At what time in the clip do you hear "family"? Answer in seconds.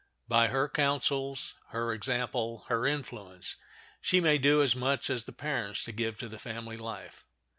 6.39-6.75